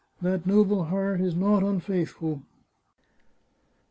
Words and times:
"That 0.23 0.47
noble 0.47 0.85
heart 0.85 1.21
is 1.21 1.35
not 1.35 1.61
unfaithful." 1.61 2.41